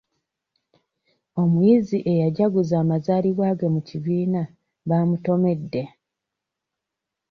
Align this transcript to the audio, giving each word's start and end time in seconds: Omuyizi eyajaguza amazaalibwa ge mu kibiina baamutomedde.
Omuyizi 1.41 1.97
eyajaguza 2.11 2.75
amazaalibwa 2.83 3.49
ge 3.59 3.67
mu 3.73 3.81
kibiina 3.87 4.41
baamutomedde. 4.87 5.83